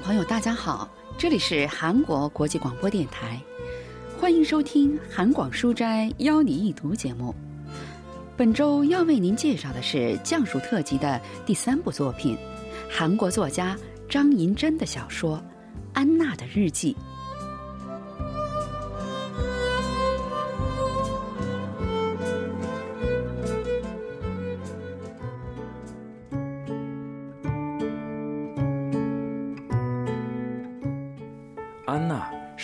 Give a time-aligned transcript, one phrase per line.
[0.00, 3.40] 朋友，大家好，这里是韩国国际广播电台，
[4.18, 7.34] 欢迎收听韩广书斋邀你一读节目。
[8.36, 12.36] 本周要为您介绍的是降暑特辑的第三部作品，
[12.88, 13.76] 韩国作家
[14.08, 15.36] 张银珍的小说
[15.92, 16.96] 《安娜的日记》。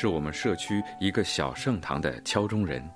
[0.04, 2.86] 是我们社区一个小圣堂的敲钟人。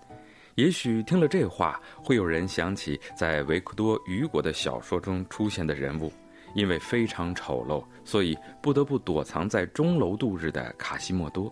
[0.56, 6.12] 也许听了这话，会有人想起在维克多·雨果的小说中出现的人物，
[6.54, 11.50] 因为非常丑陋，所以不得不躲藏在钟楼度日的卡西莫多。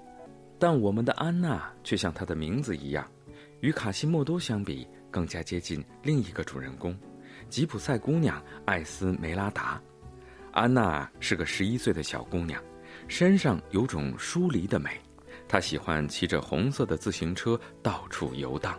[0.58, 3.10] 但我们的安娜却像她的名字一样，
[3.60, 6.94] 与卡西莫多相比，更加接近另一个主人公——
[7.48, 9.80] 吉普赛姑娘艾斯梅拉达。
[10.52, 12.62] 安娜是个十一岁的小姑娘。
[13.08, 14.90] 身上有种疏离的美，
[15.48, 18.78] 他喜欢骑着红色的自行车到处游荡。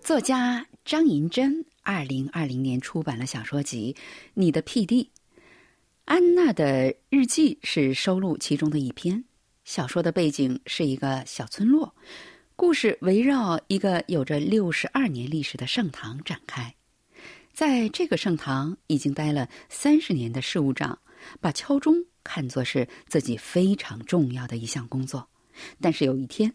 [0.00, 3.94] 作家张银珍二零二零年出版了小说集
[4.34, 5.04] 《你的屁弟》，
[6.06, 9.22] 安娜的日记是收录其中的一篇。
[9.64, 11.94] 小说的背景是一个小村落。
[12.56, 16.74] 故事围绕一个有着六十二年历史的圣堂展开，
[17.58, 20.96] 在这个圣堂已经待了三十年的事务长，
[21.40, 21.92] 把敲钟
[22.22, 25.28] 看作是自己非常重要的一项工作。
[25.80, 26.54] 但是有一天，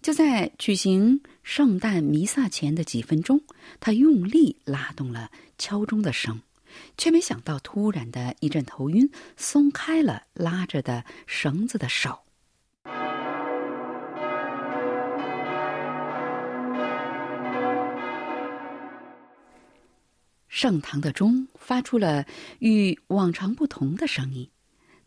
[0.00, 3.40] 就在举行圣诞弥撒前的几分钟，
[3.80, 6.40] 他用力拉动了敲钟的绳，
[6.96, 12.23] 却没想到突然的一阵头晕，松开了拉着的绳子的手。
[20.54, 22.24] 圣堂的钟发出了
[22.60, 24.48] 与往常不同的声音。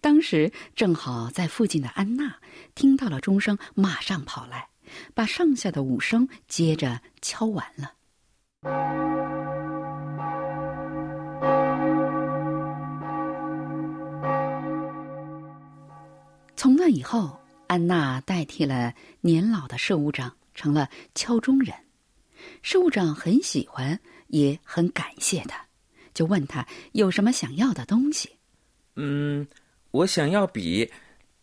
[0.01, 2.35] 当时正好在附近的安娜
[2.75, 4.67] 听到了钟声，马上跑来，
[5.13, 7.93] 把剩下的五声接着敲完了。
[16.57, 21.73] 从那以后，安娜代替了年老的事务长，成了敲钟人。
[22.61, 23.97] 事务长很喜欢。
[24.27, 25.65] 也很感谢他，
[26.13, 28.29] 就问他有什么想要的东西。
[28.95, 29.47] 嗯，
[29.91, 30.91] 我想要笔，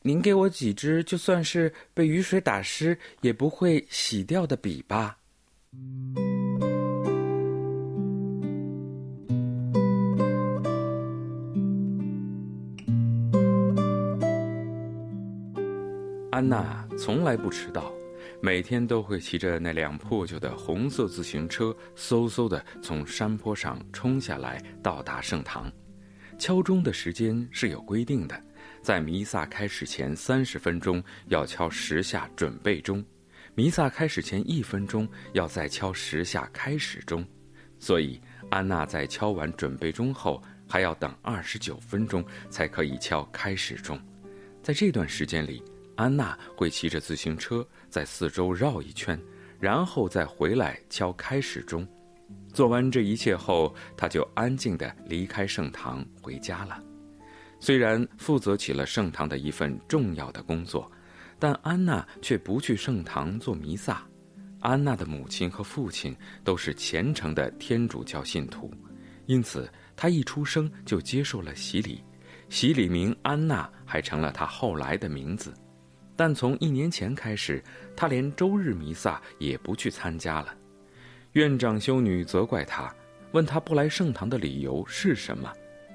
[0.02, 5.18] 您给我几支，就算是被雨水打湿也不会洗掉的笔吧。
[16.30, 17.92] 安娜从来不迟到。
[18.44, 25.72] 每天都会骑着那辆破旧的红色自行车，嗖嗖地从山坡上冲下来，到达圣堂。
[26.38, 28.38] 敲钟的时间是有规定的，
[28.82, 33.02] 在弥撒开始前三十分钟要敲十下准备钟，
[33.54, 37.26] 弥撒开始前一分钟要再敲十下开始钟。
[37.78, 43.98] 所以，安娜在敲完准备钟后，还要等二十九分钟才可以敲开始钟。
[44.62, 45.62] 在这段时间里，
[45.96, 49.18] 安娜会骑着自行车在四周绕一圈，
[49.60, 51.86] 然后再回来敲开始钟。
[52.52, 56.82] 做完这一切后，她就安静地离开圣堂回家了。
[57.60, 60.90] 虽然负责起了圣堂的一份重要的工作，
[61.38, 64.06] 但安娜却不去圣堂做弥撒。
[64.60, 68.72] 安娜的母亲和父亲都是虔诚的天主教信徒，
[69.26, 72.02] 因此她一出生就接受了洗礼，
[72.48, 75.52] 洗礼名安娜还成了她后来的名字。
[76.16, 77.62] 但从一年前开始，
[77.96, 80.54] 他连周日弥撒也不去参加了。
[81.32, 82.94] 院长修女责怪他，
[83.32, 85.52] 问他不来圣堂的理由是什么。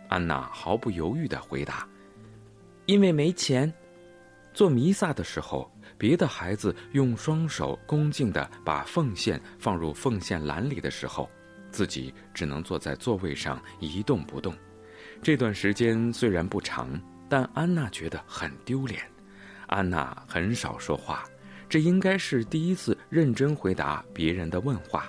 [0.09, 1.87] 安娜毫不犹豫地回答
[2.85, 3.71] ：“因为没钱。”
[4.53, 11.29] 做弥撒的时候，别的孩子用双手恭敬地把奉献放入奉献篮里的时候，
[11.71, 14.53] 自己只能坐在座位上一动不动。
[15.21, 16.99] 这段时间虽然不长，
[17.29, 19.01] 但安娜觉得很丢脸。
[19.69, 21.23] 安娜很少说话，
[21.69, 25.07] 这应该是第一次认真回答别人的问话。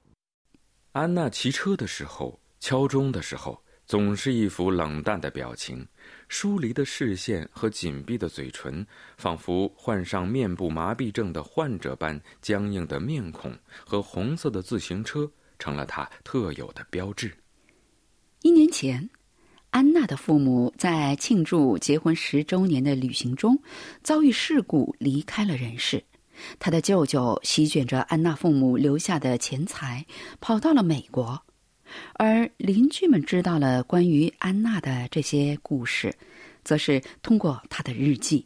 [0.93, 5.85] 安娜骑车的时候，敲钟的时候，总是一副冷淡的表情，
[6.29, 8.87] 疏离的视线和紧闭的嘴唇，
[9.17, 13.53] 仿佛患上面部麻痹症的患者般僵硬的面孔
[13.85, 15.29] 和红色的自行车，
[15.59, 17.35] 成了他特有的标志。
[18.42, 19.08] 一年前。
[19.70, 23.56] 安娜的父母在庆祝结婚十周年的旅行中
[24.02, 26.02] 遭遇事故，离开了人世。
[26.58, 30.04] 他的舅舅席卷着安娜父母留下的钱财，
[30.40, 31.40] 跑到了美国。
[32.14, 36.12] 而邻居们知道了关于安娜的这些故事，
[36.64, 38.44] 则是通过她的日记。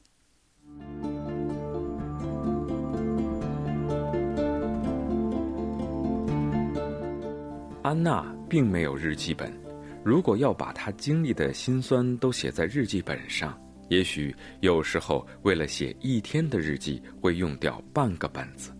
[7.81, 9.64] 安娜并没有日记本。
[10.05, 13.59] 如果要把他经历的辛酸都写在日记本上，
[13.89, 18.71] 也许有时候为了写一天的日记会用掉半个本子。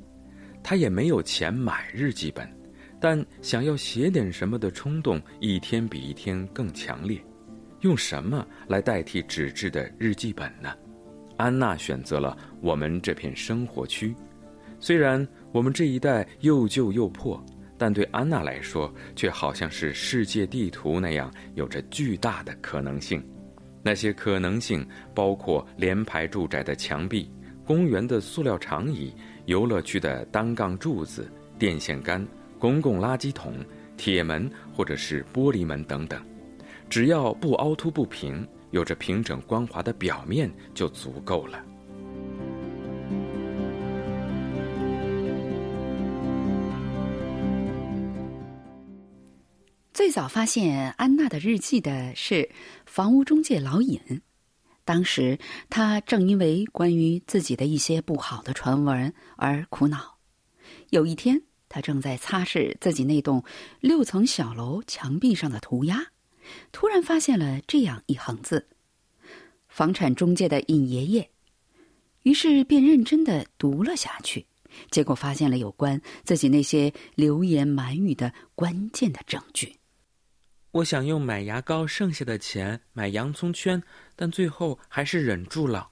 [0.63, 2.47] 他也没有钱买日记本，
[3.01, 7.19] 但想要写点什么的冲动一天比一天更强烈。
[7.81, 10.75] 用什么来代替纸质的日记本呢？
[11.37, 14.15] 安娜选择了我们这片生活区，
[14.79, 17.43] 虽然我们这一带又旧又破。
[17.77, 23.23] 但对安娜来说，却好像是世界地图那样，有着巨大的可能性。
[23.83, 27.31] 那些可能性包括连排住宅的墙壁、
[27.67, 29.13] 公园的塑料长椅、
[29.47, 32.27] 游乐区的单杠柱子、电线杆、
[32.59, 33.55] 公共垃圾桶、
[33.97, 36.25] 铁门或者是玻璃门等等。
[36.89, 41.63] 只要不凹凸不平，有着平整光滑的表面就足够了。
[50.05, 52.51] 最早发现安娜的日记的是
[52.85, 53.99] 房屋中介老尹，
[54.85, 55.39] 当时
[55.71, 60.19] 他正因为关于自己的一些不好的传闻而苦恼。
[60.91, 61.41] 有一天，
[61.71, 63.43] 他正在擦拭自己那栋
[63.81, 66.09] 六层小楼墙壁上的涂鸦，
[66.71, 68.69] 突然发现了这样一行字
[69.69, 71.31] ：“房产中介的尹爷爷。”
[72.25, 74.45] 于是便认真的读了下去，
[74.91, 79.75] 结果发现了有关自己那些流言满语的关键的证据。
[80.75, 83.81] 我想用买牙膏剩下的钱买洋葱圈，
[84.17, 85.89] 但最后还是忍住了。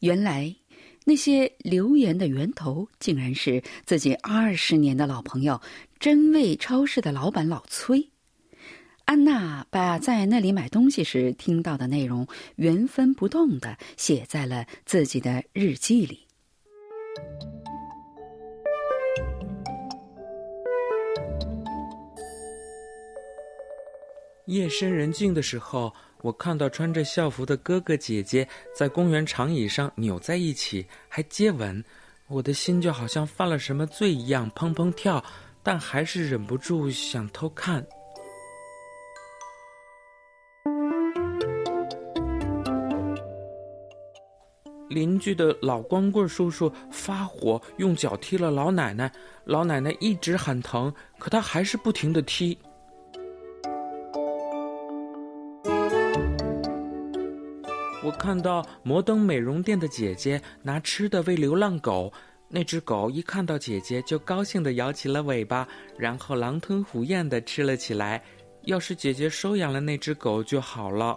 [0.00, 0.52] 原来，
[1.04, 5.60] 那些留言的源头竟然是自己二十年的老朋友
[6.00, 8.10] 真味超市的老板老崔。
[9.04, 12.26] 安娜把在那里买东西时听到的内容
[12.56, 16.26] 原封不动的写在了自己的日记里。
[24.50, 25.92] 夜深人静的时候，
[26.22, 31.84] 我看到穿着校服的哥哥姐姐在公园长椅上扭在一起，还接吻，
[32.26, 35.24] 我的心就好像犯了什么罪一样砰砰跳，
[35.62, 37.86] 但还是忍不住想偷看。
[44.88, 49.12] 邻居的老光棍叔叔发火，用脚踢了老奶奶，
[49.44, 52.58] 老奶奶一直喊疼，可他还是不停的踢。
[58.10, 62.12] 我看到摩登美容店的姐姐拿吃的喂流浪狗，
[62.48, 68.20] 那只狗一看到姐姐就高兴地摇起了尾巴，然后狼吞虎咽地吃了起来。
[68.62, 71.16] 要是姐姐收养了那只狗就好了。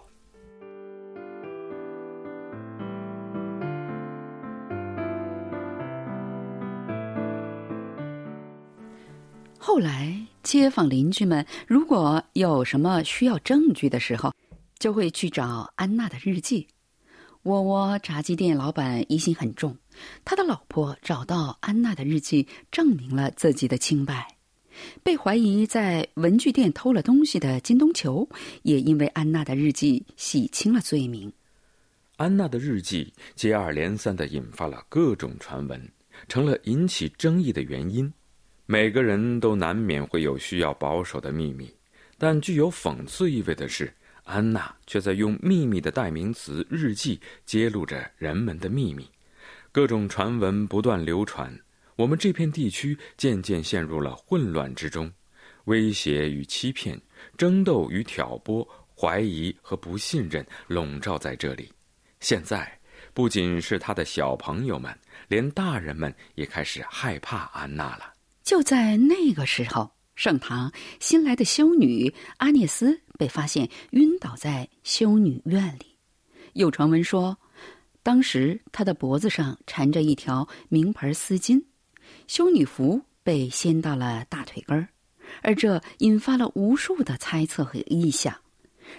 [9.57, 14.31] 后来，街坊邻居们如果有什么需要证据的时候，
[14.77, 16.67] 就会去找安娜的日记。
[17.43, 19.75] 窝窝炸鸡店老板疑心很重，
[20.23, 24.25] 他的老婆找到安娜的日记，证明了自己的清白。
[25.03, 28.29] 被怀疑在文具店偷了东西的金东球，
[28.61, 31.31] 也因为安娜的日记洗清了罪名。
[32.15, 35.91] 安娜的日记接二连三的引发了各种传闻，
[36.29, 38.11] 成了引起争议的原因。
[38.65, 41.69] 每个人都难免会有需要保守的秘密，
[42.17, 43.93] 但具有讽刺意味的是。
[44.23, 49.09] 安娜却在用秘密的代名词“日记”揭露着人们的秘密，
[49.71, 51.57] 各种传闻不断流传。
[51.95, 55.11] 我们这片地区渐渐陷入了混乱之中，
[55.65, 56.99] 威胁与欺骗、
[57.37, 61.71] 争斗与挑拨、怀疑和不信任笼罩在这里。
[62.19, 62.79] 现在，
[63.13, 68.13] 不仅是他的小朋友们，连大人们也开始害怕安娜了。
[68.41, 75.97] 就在那个时候，圣堂新来的修女阿涅斯被发现晕倒在修女院里。
[76.53, 77.37] 有传闻说，
[78.03, 81.63] 当时她的脖子上缠着一条名牌丝巾。
[82.27, 84.87] 修女服被掀到了大腿根儿，
[85.41, 88.35] 而这引发了无数的猜测和臆想。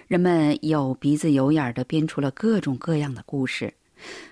[0.07, 3.73] 人们有鼻子有眼的编出了各种各样的故事。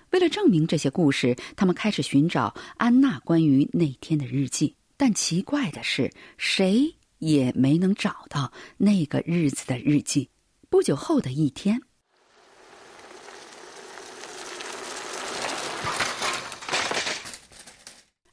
[0.10, 4.76] 为了证明这些故事，他们开始寻找安娜关于那天的日记。
[4.98, 6.94] 但奇怪的是，谁
[7.26, 10.30] 也没能找到那个日子的日记。
[10.70, 11.82] 不久后的一天。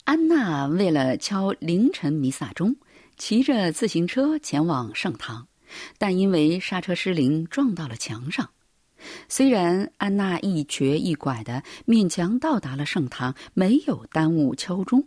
[0.04, 2.76] 安娜为了敲凌晨弥撒钟，
[3.16, 5.46] 骑着自行车前往圣堂，
[5.98, 8.50] 但因为刹车失灵撞到了墙上。
[9.28, 15.06] 虽然安娜一瘸一拐的勉强到达了圣堂，没有耽误敲钟，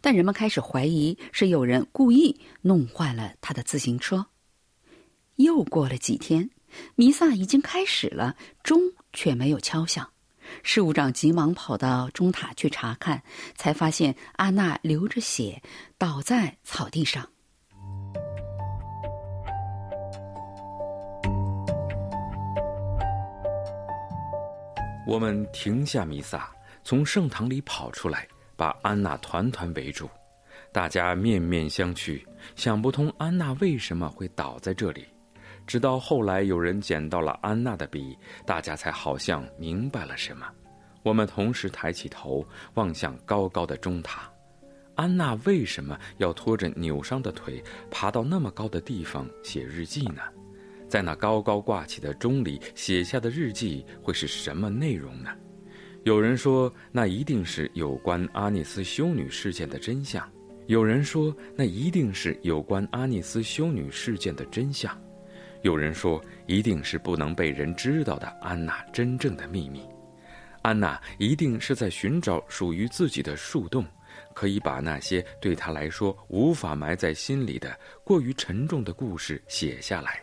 [0.00, 4.26] 但人们开始怀疑是有人故意弄坏了他的自行车。
[5.36, 6.50] 又过了几天，
[6.96, 8.80] 弥撒已经开始了，钟
[9.12, 10.10] 却没有敲响。
[10.62, 13.22] 事务长急忙跑到钟塔去查看，
[13.54, 15.62] 才发现安娜流着血
[15.98, 17.28] 倒在草地上。
[25.06, 26.50] 我们停下弥撒，
[26.82, 28.26] 从圣堂里跑出来，
[28.58, 30.10] 把安娜团团围住，
[30.72, 32.20] 大家面面相觑，
[32.56, 35.06] 想不通安娜为什么会倒在这里。
[35.64, 40.44] 直到后来有人捡到了安娜的笔，大家才好像明白了什么。
[41.04, 44.28] 我们同时抬起头望向高高的钟塔。
[44.96, 50.20] 安娜为什么要拖着扭伤的腿爬到那么高的地方写日记呢？
[50.88, 55.30] 在那高高挂起的钟里写下的日记会是什么内容呢？
[56.08, 60.22] 有人说那一定是有关阿涅斯修女事件的真相；
[60.66, 64.98] 有人说那一定是有关阿涅斯修女事件的真相。
[65.60, 69.82] 有人说，一定是不能被人知道的安娜真正的秘密。
[70.62, 73.84] 安娜一定是在寻找属于自己的树洞，
[74.34, 80.18] 可以把那些对她来说无法埋在心里的过于沉重的故事写下来。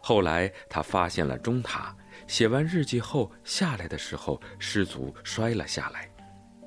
[0.00, 1.94] 后来，她发现了钟塔，
[2.26, 6.08] 写完日记后下来的时候失足摔了下来。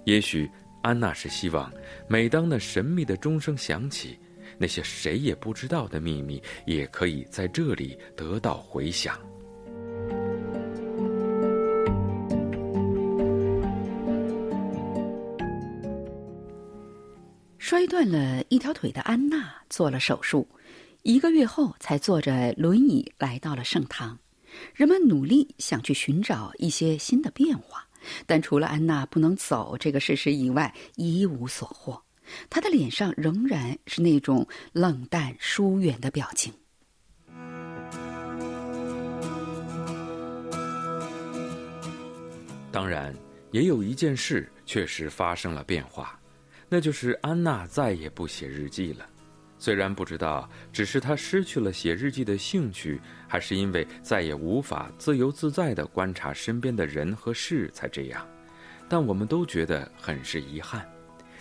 [0.05, 0.49] 也许，
[0.81, 1.71] 安娜是希望，
[2.07, 4.19] 每当那神秘的钟声响起。
[4.57, 9.17] 那些谁也不知道的秘密，也可以在这里得到回响。
[17.57, 20.47] 摔断了一条腿的安娜做了手术，
[21.01, 24.19] 一个月后才坐着轮椅来到了圣堂。
[24.73, 27.87] 人们努力想去寻找一些新的变化，
[28.25, 32.01] 但除了安娜不能走这个事实以外，一无所获。
[32.49, 36.53] 她的脸上仍然是那种冷淡疏远的表情。
[42.71, 43.13] 当然，
[43.51, 46.19] 也有一件事确实发生了变化，
[46.67, 49.07] 那就是安娜再也不写日记了。
[49.63, 58.27] 虽然不知道，只是他失去了写日记的兴趣，还是因为再也无法自由自在地观察身边的人和事才这样，
[58.89, 60.85] 但我们都觉得很是遗憾。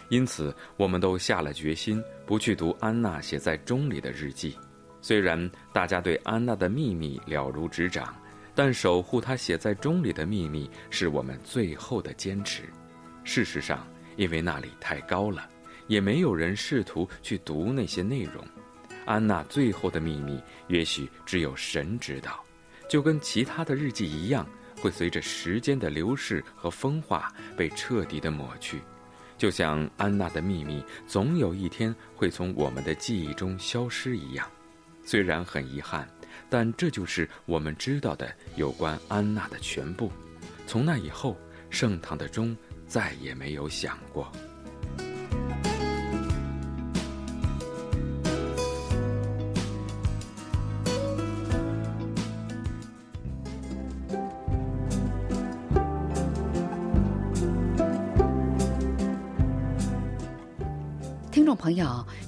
[0.09, 4.57] 因此，我们都下了决心，不去读安娜写在钟里的日记。
[5.01, 8.15] 虽然大家对安娜的秘密了如指掌，
[8.55, 12.63] 但守护她写在钟里的秘密是我们最后的坚持。
[13.25, 15.49] 事实上，因为那里太高了，
[15.93, 18.43] 也没有人试图去读那些内容。
[19.05, 22.43] 安娜最后的秘密，也许只有神知道，
[22.89, 24.49] 就跟其他的日记一样，
[24.81, 28.81] 会随着时间的流逝和风化被彻底的抹去。
[29.37, 34.49] 就像安娜的秘密总有一天会从我们的记忆中消失一样，
[35.05, 36.09] 虽然很遗憾，
[36.49, 40.11] 但这就是我们知道的有关安娜的全部。
[40.67, 41.37] 从那以后，
[41.69, 42.57] 圣堂的钟
[42.87, 44.33] 再也没有响过。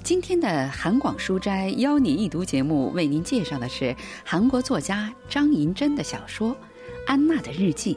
[0.05, 6.51] 今天的韩广书斋邀你一读节目，为您介绍的是韩国作家张银珍的小说
[7.07, 7.95] 《安娜的日记》。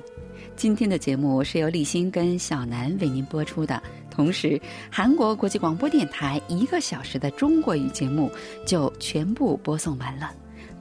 [0.56, 3.84] 今天的节目是由立新跟小南为您播出的。
[4.10, 4.58] 同时，
[4.90, 8.32] 韩国国际广播电台一个小时的中国语节目
[8.66, 10.32] 就全部播送完了。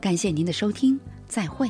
[0.01, 1.69] 感谢您的收听，再会。